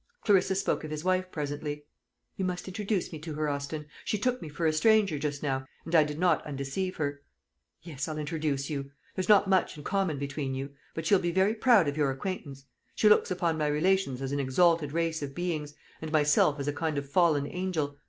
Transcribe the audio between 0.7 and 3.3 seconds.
of his wife presently. "You must introduce me